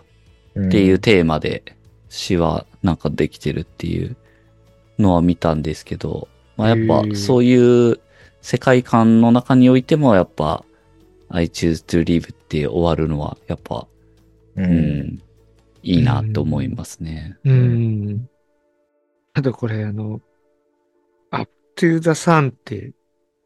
[0.57, 1.65] っていうテーマで
[2.11, 4.17] 詩はなんかできてるっていう
[4.99, 7.99] のは見たんですけど、まあやっぱそういう
[8.43, 10.65] 世界観の中においてもやっぱ
[11.31, 13.87] I choose to live って終わるのはやっぱ、
[14.57, 14.63] う。
[14.63, 15.23] うんん、
[15.83, 17.39] いいなと思いますね。
[17.45, 18.29] うん。
[19.33, 20.21] あとこれ、あの、
[21.31, 22.93] Up to the Sun って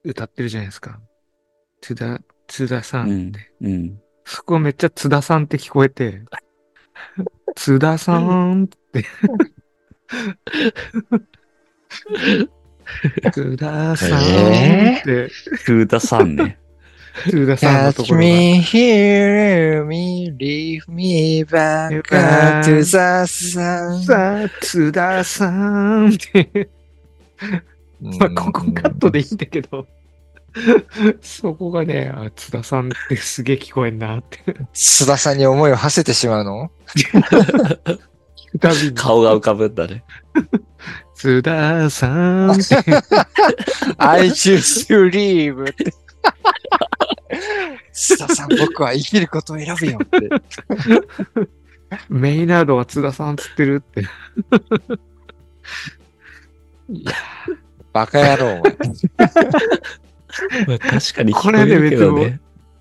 [0.03, 0.99] 歌ってるじゃないですか。
[1.83, 1.95] the,
[2.49, 3.51] to the う sun んって。。
[3.61, 4.01] うん。
[4.25, 6.23] そこめっちゃ津田さんって聞こえて、
[7.55, 9.05] 津田さんって。
[13.33, 14.23] 津田さんっ
[15.03, 15.87] て、フー？
[15.87, 16.59] ダさんね。
[17.31, 18.25] 津田さんのとこ Catch ろが。
[18.25, 22.03] me, hear me, leave me back
[22.63, 24.03] to the sun.
[24.05, 26.69] さあ、津田さんって。
[28.01, 29.87] まあ、ここカットでいいんだけど。
[31.21, 34.39] そこがね、あ、津田さんってすげえ聞こえんなって。
[34.73, 36.71] 須田さんに思いを馳せてしまうの？
[36.95, 37.21] 聞
[38.53, 38.95] くたびに。
[38.95, 40.05] 顔が浮かぶんだね。
[41.15, 42.77] 津田さんって。
[43.99, 45.93] I choose to leave って。
[47.93, 50.29] 須田さん、僕は生きることを選ぶよって。
[52.09, 54.03] メイナードは津田さんつってるって。
[56.89, 57.13] いや、
[57.93, 58.77] バカ野郎、お前。
[60.67, 62.41] まあ確かに聞これねこえるけどね。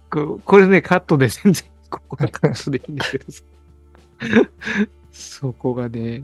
[0.09, 3.43] ここれね、カットで全然、ここがカットでいいんだけどさ。
[5.11, 6.23] そこがね、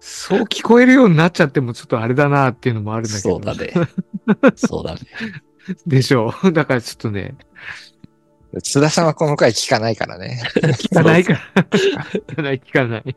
[0.00, 3.34] そう聞こえるようになっちゃってもちょっとあれだなっていうのもあるんだけど。
[3.34, 3.72] そうだね。
[4.54, 5.00] そうだね。
[5.86, 6.52] でしょう。
[6.52, 7.34] だからちょっとね、
[8.54, 10.40] 須田さんはこの回聞かないからね。
[10.54, 11.64] 聞かないから。
[11.64, 13.16] 聞かない、聞かない。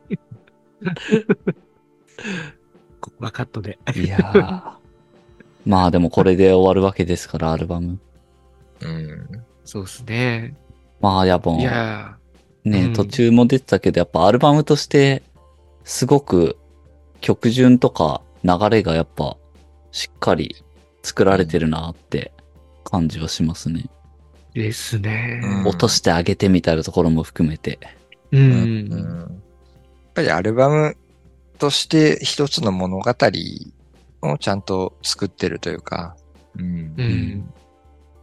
[3.00, 3.78] ここはカットで。
[3.94, 4.79] いやー。
[5.66, 7.98] まあでもこれで終わるわけですから、アルバム。
[8.80, 9.44] うん。
[9.64, 10.54] そうですね。
[11.00, 12.16] まあやっぱいや
[12.64, 15.22] ね、うん途中も出てたけど、やっぱアルバムとして、
[15.84, 16.56] すごく
[17.20, 19.36] 曲順とか流れがやっぱ
[19.92, 20.56] しっかり
[21.02, 22.32] 作られてるなって
[22.84, 23.86] 感じはしますね。
[24.54, 25.40] ーですね。
[25.42, 27.78] うん落としてあげてみたいなところも含めて。
[28.32, 28.38] う。
[28.38, 28.90] うんん。
[28.90, 29.28] やっ
[30.14, 30.96] ぱりアルバム
[31.58, 33.14] として一つの物語
[34.22, 36.16] をちゃんと作ってるというか、
[36.58, 37.02] うんう。
[37.02, 37.54] ん。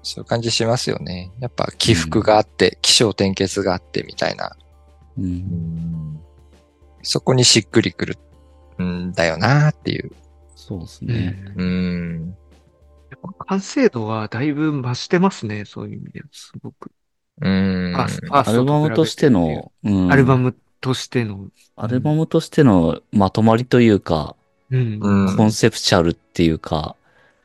[0.04, 1.32] そういう感じしますよね。
[1.40, 4.56] やっぱ起伏があって、起承転結があってみたいな。
[5.18, 6.20] うん。
[7.04, 8.18] そこにしっくりくる
[8.84, 10.12] んだよなっていう。
[10.56, 11.54] そうですうね。
[11.56, 12.38] んうん。
[13.10, 16.28] やっぱ完成度はだいぶ増してますね、そういう意味では。
[16.32, 16.92] すごく。
[17.42, 17.94] うん。
[17.96, 21.50] アルトバムとしての、うんアルバムとしての。
[21.76, 24.37] アルバムとしてのまとまりというか、
[24.72, 25.00] うん。
[25.02, 26.96] うんコンセプチャルっていうか、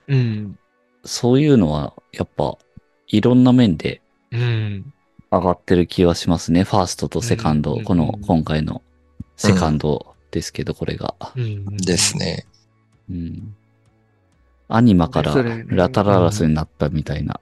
[0.08, 0.58] うん。
[1.04, 2.56] そういうのはやっぱ
[3.08, 4.92] いろんな面でうん。
[5.30, 6.64] 上がってる気はしますね。
[6.64, 8.82] ファーストとセカンド、うんこの今回の
[9.36, 11.14] セカンドですけど、これが。
[11.36, 11.76] うん。
[11.76, 12.16] です。
[12.18, 12.46] ね。
[13.10, 13.54] うん。
[14.68, 15.34] アニマから
[15.66, 17.38] ラタララスになったみたいな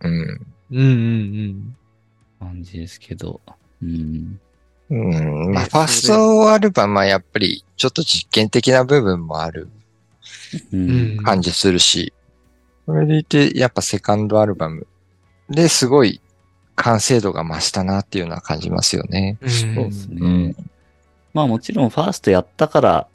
[0.00, 0.40] うん。
[0.70, 1.76] うんうん
[2.38, 3.40] 感じですけど。
[3.82, 4.40] うん。
[4.90, 5.52] うん。
[5.52, 9.68] まあ、ねファーストアルバムはやっぱりちょっと実験的な部分もある。
[11.24, 12.12] 感じするし、
[12.86, 14.86] それでいて、やっぱセカンドアルバム
[15.50, 16.20] ですごい
[16.76, 19.38] 完成度が増したなっていうのは感じますよね。
[19.40, 19.50] うん。
[19.50, 20.16] そうですね。
[20.20, 20.56] うん
[21.34, 23.06] まあもちろんファーストやったから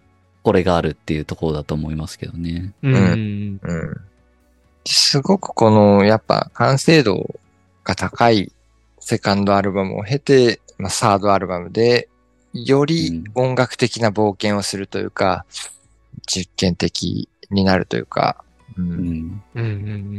[0.44, 2.72] これがあるっていうところだと思いますけどね。
[2.84, 3.60] うん。
[3.60, 3.98] うん。
[4.86, 7.28] すごくこの、やっぱ完成度
[7.84, 8.52] が高い
[9.00, 12.10] セカンドアルバムを経て、まあ、サードアルバムで、
[12.54, 15.46] より音楽的な冒険をするというか、
[16.26, 18.44] 実験的になるというか、
[18.78, 19.44] う、うんん。
[19.56, 19.66] うんうんう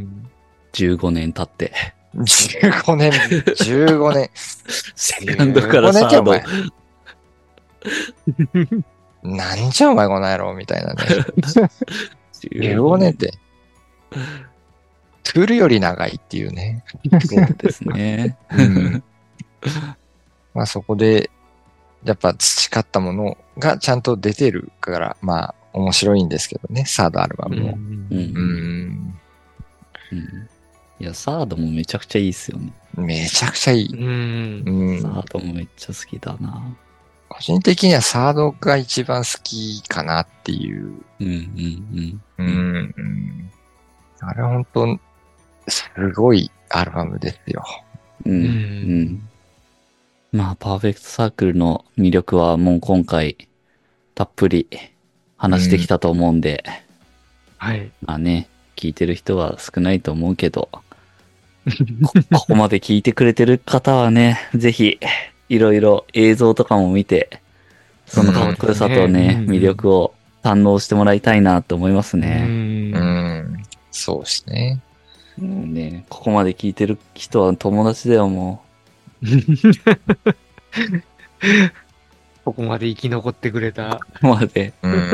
[0.03, 0.31] ん。
[0.73, 1.73] 15年経って。
[2.15, 4.31] 15年、15年。
[4.95, 6.33] セカンドからサード。
[6.33, 6.43] 15
[8.55, 8.85] 年
[9.23, 11.05] なんじゃお前この野郎みたいなね。
[12.43, 13.33] 15年って。
[15.23, 16.85] トゥールより長いっていうね。
[17.25, 18.37] そうですね。
[18.51, 19.03] うん
[20.55, 21.31] まあそこで、
[22.05, 27.71] やっぱ培ったものがちゃんと出てるから、まあ面白いんですけどね、サードアルバムも。
[27.71, 27.73] う。
[27.73, 29.21] うんん。
[30.13, 30.49] うん
[31.01, 32.73] いや、サードもめちゃくちゃいいっすよね。
[32.97, 33.89] めちゃくちゃいい。
[33.93, 34.63] うん。
[34.65, 36.63] うんサードもめっちゃ好きだな。
[37.29, 40.95] 個人的にはサードが一番好きかなっていう。
[41.19, 42.95] うんうんうん。
[42.97, 43.51] うん
[44.21, 44.99] あれ本当
[45.67, 47.65] すごいアルバムですよ。
[48.25, 48.33] うん。
[48.33, 48.43] うん。
[48.43, 49.29] うん。
[50.33, 53.37] まあ、パーフェクトサークルの魅力はもう今回、
[54.15, 54.67] たっぷり
[55.37, 56.65] 話してきたと思うんで、
[57.59, 57.91] はい。
[58.01, 60.71] まあね、聞いてる人は少ないと思うけど、
[62.03, 64.99] こここまで聞いてくれてる方はね、ぜひ、
[65.51, 67.43] いろいろ映像とかも見て、
[68.07, 72.21] そのかっこよさとね、うん魅力を堪能してもらいたいなと思いますう。
[72.21, 72.43] ね。
[72.47, 73.63] うんん。
[73.91, 74.81] そうですね。
[75.39, 78.63] もうね、ここまで聞いてる人は友達だよ、も
[82.45, 83.87] ここまで生き残ってくれた。
[83.87, 83.91] う。
[83.91, 85.11] ここまでうん。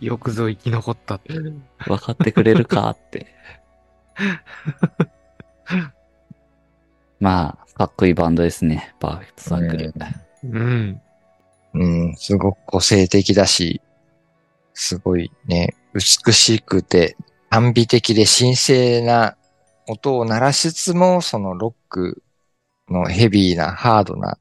[0.00, 1.32] よくぞ生き残ったって。
[1.32, 1.62] 分
[1.98, 3.34] かってくれるかって。
[7.20, 9.92] まあ、かっこいいバンドですね、パーフェクトサークル。
[10.44, 11.00] うん。
[11.74, 13.80] うん、すごく個性的だし、
[14.74, 17.16] すごいね、美しくて、
[17.50, 19.36] 暗美的で神聖な
[19.88, 22.22] 音を鳴らしつつも、そのロック
[22.88, 24.38] のヘビーな、ハードな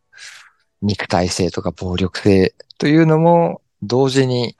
[0.81, 4.55] 肉体性とか暴力性というのも同時に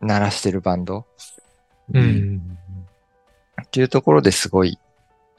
[0.00, 1.06] 鳴らしてるバンド
[1.92, 2.58] うん。
[3.62, 4.78] っていうところですごい、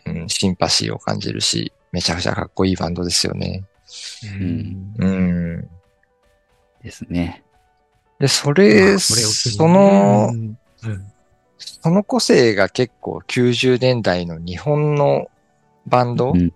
[0.05, 3.63] うん、シンパシーを感じるし、めちゃくちゃかっこいいバンドですよね。
[4.39, 4.93] うん。
[4.97, 5.69] うん。
[6.83, 7.43] ですね。
[8.19, 11.14] で、そまあれ、その、うんうん
[11.81, 15.27] その個性が結構90年代の日本の
[15.87, 16.53] バンド、うん。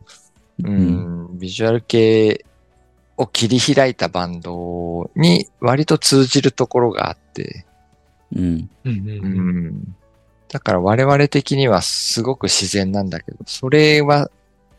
[0.63, 1.39] うん。
[1.39, 2.45] ビジュアル系
[3.17, 7.65] を切り開いたバンドに割と通じるところがあって、
[8.35, 8.69] うん。
[8.85, 9.95] うん
[10.49, 14.31] だから我々的にはすごく自然なんだけど、それは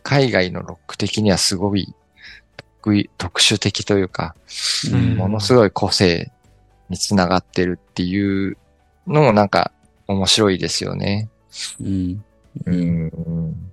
[0.02, 1.94] 海外のロック的にはすごい
[2.56, 4.34] 特異特殊的というか、
[4.92, 5.16] うん。
[5.16, 6.32] ものすごい個性
[6.88, 8.56] につながってるっていう
[9.06, 9.70] のもなんか
[10.10, 11.28] 面白いですよね。
[11.80, 12.24] うん。
[12.66, 13.70] うん。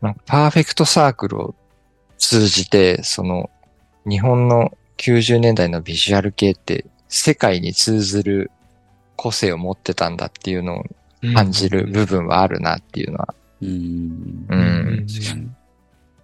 [0.00, 1.54] なんかパーフェクトサークルを
[2.16, 3.50] 通じて、その
[4.06, 8.50] 日本の90年代のビジュアル系って世界に通ずる
[9.16, 10.84] 個性を持ってたんだっていうのを
[11.22, 14.46] うん感じる部分はあるなっていうのはうん。
[14.48, 14.60] ううん。
[15.00, 15.56] ん。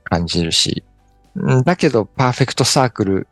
[0.05, 0.85] 感じるし。
[1.35, 1.64] うん。
[1.64, 3.27] だけどパーフェクトサークル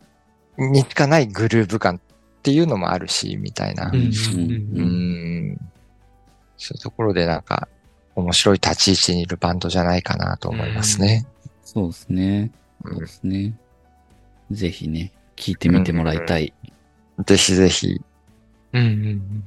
[0.58, 2.00] にしかないグルーヴ感っ
[2.42, 3.96] ていうのもあるし、みたいなう。
[3.96, 4.12] ん。
[6.62, 7.68] そういうところでなんか
[8.14, 11.26] 面白い立ち位置にいるバンドじゃないかなと思いますね。
[11.64, 12.50] そうですね。
[12.84, 13.54] そうですね。
[14.50, 16.52] ぜひね、聞いてみてもらいたい。
[17.24, 18.00] ぜひぜひ、
[18.72, 19.44] うんうん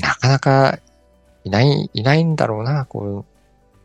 [0.00, 0.78] なかなか
[1.44, 3.24] いない、いないんだろうな、こ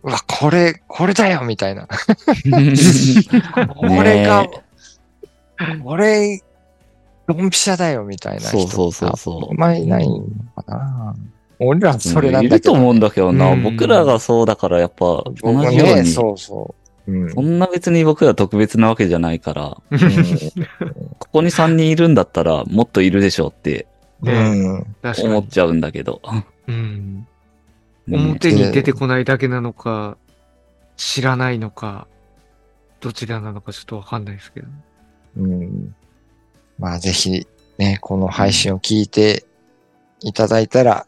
[0.04, 1.88] う、うわ、これ、これだよみたいな。
[3.76, 4.47] これが、
[5.84, 6.43] これ、
[7.28, 10.26] ドンピシャだよみたいな人そうそうそうそうあんまりいないの
[10.62, 11.15] かな。
[11.60, 13.52] 俺らそれなんだけど、いると思うんだけどな。
[13.52, 15.96] うん僕らがそうだからやっぱ同じように。
[15.96, 16.76] ね、そうそ
[17.08, 17.12] う。
[17.12, 17.32] うん。
[17.32, 20.00] そんな別に僕ら特別なわけじゃないから、うん
[21.20, 23.88] ここに3人いるんだったらもっといるでしょうって
[24.22, 25.30] ねうん。
[25.32, 26.22] 思っちゃうんだけど。
[26.68, 27.28] うん。
[28.08, 30.18] ね表に出てこないだけなのか、
[30.98, 32.08] 知らないのか、
[33.02, 34.67] どちらなのかちょっとわかんないですけど。
[35.38, 35.96] うん。
[36.80, 39.46] まあぜひね、この配信を聞いて
[40.21, 41.06] いただいたら、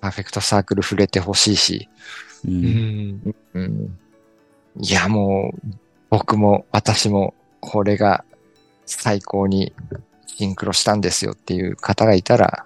[0.00, 1.88] パーフェクトサークル触れてほしいし、
[2.44, 3.34] ううんん。
[3.54, 3.98] うん。
[4.80, 5.76] いやもう、
[6.10, 8.24] 僕も私もこれが
[8.86, 9.72] 最高に
[10.26, 12.64] シンクロしたんですよっていう方がいたら、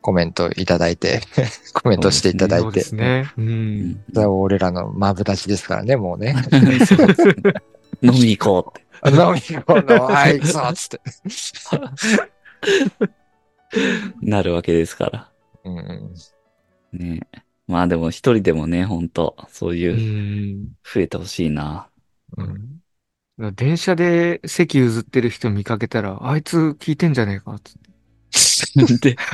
[0.00, 1.22] コメントいただいて、
[1.72, 2.88] コメントしていただそでいうて。
[2.90, 3.30] すね。
[3.38, 3.40] う。
[3.40, 6.34] うんんそれは俺らのマブダチですからね、もうね。
[8.02, 9.16] 飲み行こうって。
[9.16, 11.00] 飲み物、はい、くそっつって。
[14.20, 15.30] なるわけですから。
[15.64, 16.14] うん。
[16.94, 17.28] ね
[17.66, 20.74] まあでも一人でもね、ほんと、そうういう、ん。
[20.84, 21.88] 増えてほしいな。
[22.36, 22.80] うん。
[23.54, 27.74] 電車で席譲ってる人見かけたら、あいつ聞いてんじゃねえかっつっ
[29.00, 29.10] て。
[29.10, 29.16] で、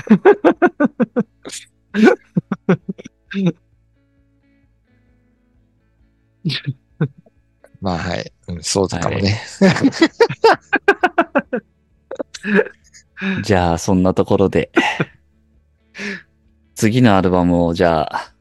[7.81, 8.33] まあはい。
[8.49, 9.41] うん、そうだかもね。
[13.43, 14.71] じゃあ、そんなところで、
[16.81, 18.33] 次のアルバムを、じゃあ、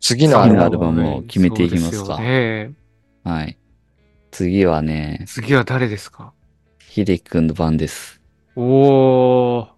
[0.00, 2.72] 次のアルバムを決めていきますかそうですよね
[3.24, 3.58] はい。
[4.30, 6.32] 次はね、次は誰ですか？
[6.78, 8.22] 秀樹くんの番です。
[8.56, 9.68] おー。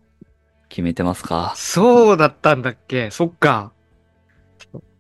[0.68, 1.52] 決めてますか？
[1.56, 3.10] そうだったんだっけ？
[3.10, 3.72] そっか。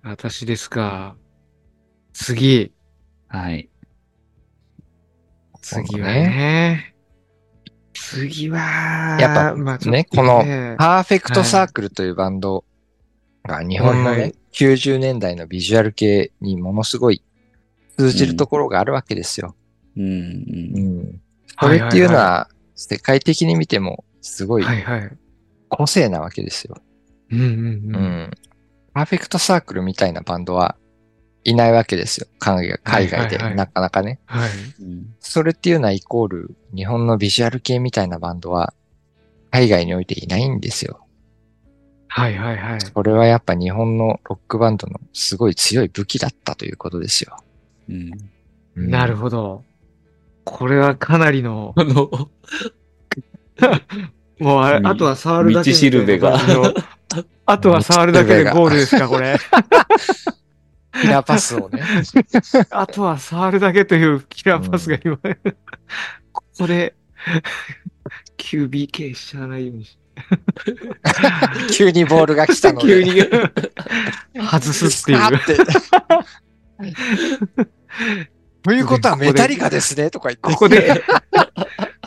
[0.02, 1.14] 私ですか。
[2.12, 2.72] 次。
[3.28, 3.70] はい。
[5.62, 6.96] 次はね。
[7.94, 12.64] 次は、やっぱまあねこのねパーフェクトサークルというバンド
[13.44, 17.22] が日本のはいはいね、90年代のビジュアル系にものすごい
[17.96, 19.54] 通じるところがあるわけですよ。
[19.96, 20.06] うん、う。
[20.06, 21.20] うんん。
[21.60, 24.64] それっていうのは世界的に見てもすごい。
[25.68, 26.76] 個性なわけですよ。
[27.30, 27.66] うんうんううん。
[28.24, 28.30] ん。
[28.92, 30.76] パーフェクトサークルみたいなバンドは
[31.44, 32.26] いないわけですよ。
[32.38, 34.20] 海外海外でなかなかね。
[34.26, 34.50] はい。
[34.82, 38.74] うんそれっていうのはイコール日本のビジュアル系みたいなバンドは
[39.50, 41.06] 海外においていないんですよ。
[42.12, 42.80] はいはいはい。
[42.92, 47.36] これはやっぱ日本のロックバンドのすごい強い武器だったということですよ。
[47.88, 48.10] うん。
[48.76, 49.62] うんなるほど。
[50.44, 52.10] これはかなりの、あの、
[54.40, 56.36] もうあれ、みあとは触るだけ道しるべが
[57.46, 59.36] あとは触るだけでゴールですか、これ。
[61.00, 61.80] キラーパスをね。
[62.70, 65.16] あとは触るだけというキラーパスが今、
[66.32, 66.96] ここで、
[68.36, 69.99] QBK しちゃわないようにし。
[71.72, 72.86] 急にボールが来たので。
[72.86, 73.20] 急に
[74.50, 75.18] 外すっていう。
[75.46, 75.56] て。
[78.62, 80.42] ということはメタリカですねとか言って。
[80.42, 81.02] ここで、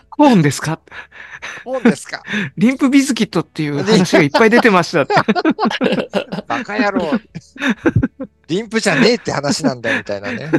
[0.10, 0.80] コーンですか？
[1.66, 2.24] 本ですか
[2.58, 5.14] リンプビズキットっていう話がいっぱい出てましたって。
[6.48, 7.12] バカ野郎。
[8.48, 10.52] リンプじゃねえって話なんだよみたいなね。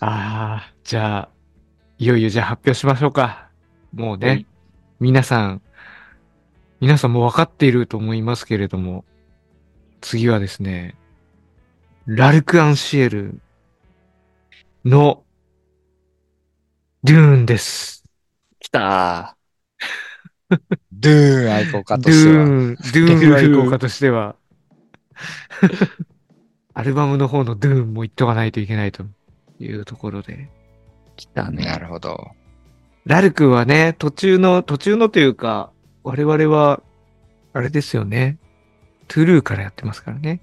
[0.00, 1.28] あ、じゃあ、
[1.98, 3.45] いよいよじゃあ発表しましょうか。
[3.96, 4.46] もうはねい、
[5.00, 5.62] 皆さん、
[6.80, 9.06] 皆さんも分かっていると思いますけれども、
[10.02, 10.94] 次はですね、
[12.04, 13.40] ラルク・アンシエル
[14.84, 15.24] の
[17.04, 18.04] ドゥーンです。
[18.60, 19.38] 来た
[20.92, 22.44] ドゥーン愛好家ドとしては。
[22.44, 24.36] ゥーン、ドゥーン愛好家としては、
[26.74, 29.06] アルバムの方のドゥーンも言っとかないといけないと
[29.58, 30.34] いうところで。
[30.34, 30.48] ー。
[31.16, 31.64] 来たね。
[31.64, 32.32] なるほど。
[33.06, 35.70] ラルクはね、途中の、途中のというか、
[36.02, 36.82] 我々は、
[37.52, 38.36] あれですよね。
[39.06, 40.40] トゥルーからやってますからね。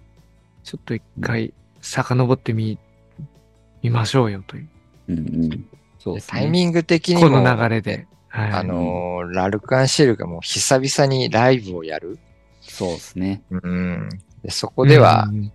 [0.63, 2.79] ちょっと一回、遡ってみ、
[3.81, 4.69] 見ましょうよという。
[5.09, 5.65] うんうん。
[5.99, 6.39] そうですね。
[6.39, 8.07] タイミング的にも、この流れで。
[8.29, 8.51] はい。
[8.51, 12.17] あのーラルク・アンシェルがもう久々にライブをやる。
[12.61, 13.41] そうですね。
[13.51, 14.09] うん。
[14.43, 15.51] でそこではうん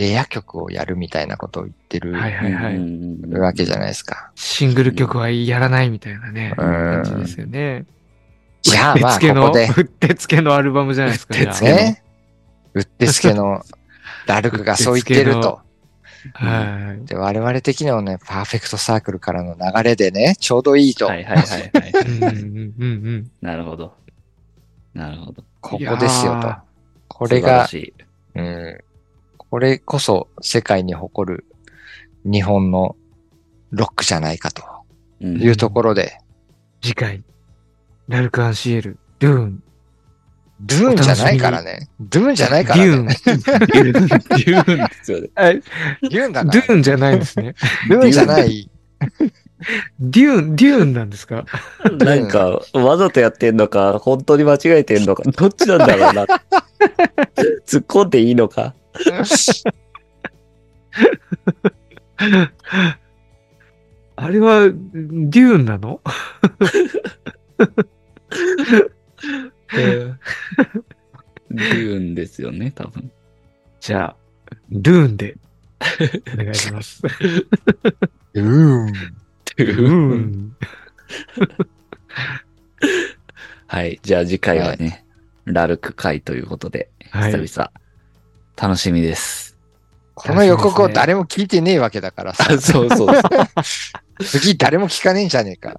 [0.00, 4.32] レア曲をやるみたいなことを言ってるわけじゃないですか。
[4.34, 7.84] シングル曲はやらないみたいなね、うん感じですよね。
[8.62, 11.38] じゃあまあうってつけの、ここでうってつけのアルバムじゃないですか。
[11.38, 11.96] うってつけの。
[12.72, 13.62] うってつけの
[14.26, 15.60] ラルクがそう言ってると。
[16.34, 17.04] あはい。
[17.04, 21.06] で、我々的にはね、パーフェクトサークルからの流れでね、ちょうどいいと。
[21.06, 21.92] はいはいはいはい。
[22.06, 22.86] うんうんうんう
[23.18, 23.94] んなるほど。
[24.94, 25.44] なるほど。
[25.60, 26.54] ここですよと。
[27.08, 27.68] これが
[28.34, 28.78] うん、
[29.50, 31.44] これこそ世界に誇る
[32.24, 32.96] 日本の
[33.70, 34.62] ロックじゃないかと
[35.20, 35.48] い。
[35.48, 36.18] うところで、
[36.80, 37.22] 次回、
[38.08, 39.62] ラルク・アンシエル、ドゥーン、
[40.60, 41.88] ドゥーンじゃないからね。
[42.00, 43.16] ドゥーンじゃないかデらューン、ね。
[43.24, 45.28] デューンですよね。
[45.34, 46.64] あ ドゥーンだドから。
[46.64, 47.54] ゥーンじゃないんですね。
[47.88, 48.70] ドゥーンじゃない。
[50.00, 51.44] デューン、デューンなんですか？
[51.98, 56.24] なんか、わざとやってんのか、本当に間違えてんのか、どっちなんだろうな。
[57.66, 58.74] 突っ込んでいいのか。
[64.16, 66.00] あれは、デューンなの？
[69.72, 73.10] デューンですよね、多分。
[73.80, 74.16] じゃあ、
[74.70, 75.36] ドゥーンで、
[76.34, 77.00] お願いします。
[77.02, 78.92] ドゥーン。
[79.56, 80.56] ドゥーーンン。
[83.66, 83.98] はい。
[84.02, 85.04] じゃあ次回はね、
[85.44, 87.72] ラルク会ということで、はい久々、
[88.60, 89.56] 楽しみです。
[90.14, 92.58] この予告を誰も聞いてねえわけだからさあ。
[92.58, 93.16] そうそう。
[94.22, 95.74] 次誰も聞かねえんじゃねえか。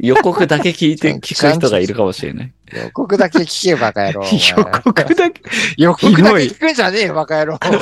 [0.00, 2.52] 予告だけ聞いて 聞く人がいるかもしれない。
[2.72, 4.24] 予告だけ聞け、バカ野郎。
[4.26, 5.40] 予告だけ、
[5.76, 7.58] 予告だけ聞くんじゃねえよ、バカ野郎。
[7.62, 7.78] 本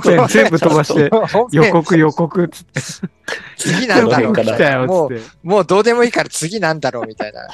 [0.00, 1.10] 編全部飛ばして、
[1.52, 2.80] 予告予告つって、
[3.58, 5.20] 次なんだろう予告来たよもう。
[5.42, 7.46] もうどうでもいいから次なんだろうみたいな。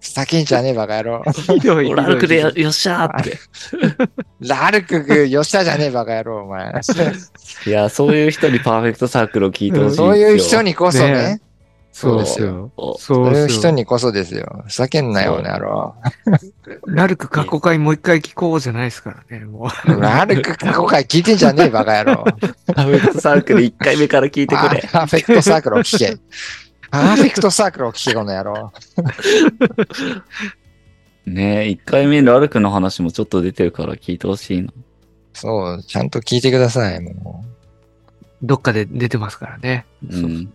[0.00, 1.22] ふざけんじゃねえ、バカ野郎。
[1.32, 1.94] ひどい。
[1.94, 3.38] ラルクでよよっしゃーって。
[4.40, 6.72] ラルクグ、よっしゃじゃねえ、バカ野郎、お前。
[7.66, 10.06] いや、そういう人にパーフェクトサークルを聞いてほしいんですよ。
[10.06, 11.40] そういう人にこそねね。
[11.92, 12.70] そうですよ。
[12.76, 13.48] おそそうういう。
[13.48, 14.64] 人にこそですよ。
[14.66, 15.94] ふざけんなよ、そう野郎。
[16.86, 20.00] ラルク過去回もう一回聞こうじゃないですからね、もう。
[20.00, 22.24] ラルク過去回聞いてんじゃねえ、バカ野郎。
[22.74, 24.88] パーフェクトサークル1回目から聞いてくれ。
[24.90, 26.16] パーフェクトサークルを聞け。
[26.90, 28.72] パーフェクトサークルを聞け、この野郎。
[31.24, 34.72] ねえ、1回目のラルクの話もちょっと出てるから聞いてほしいな。
[35.32, 37.44] そう、ちゃんと聞いてください、も
[38.42, 39.86] どっかで出てますからね。
[40.08, 40.52] うん。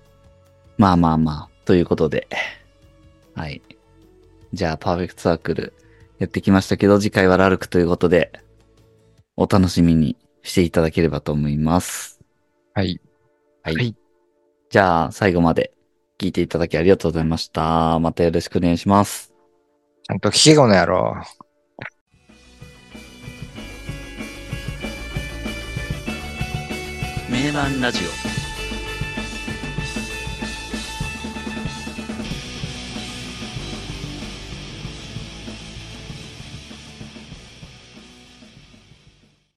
[0.78, 2.28] まあまあまあ、ということで。
[3.36, 3.62] はい。
[4.52, 5.74] じゃあ、パーフェクトサークル
[6.20, 8.34] やってきましたけど、次回はラルクということで、
[9.38, 12.20] お楽しみにしていただければと思います。
[12.76, 12.80] う。
[12.80, 13.00] はい。
[13.64, 13.76] はい。
[13.76, 13.96] はい
[14.70, 15.75] じゃあ、最後まで
[16.20, 17.99] 聞いていただきありがとうございました。
[17.99, 19.34] またよろしくお願いします。
[20.03, 21.16] ちゃんと聞け、この野郎。
[27.30, 27.99] 名盤ラジ
[28.32, 28.35] オ。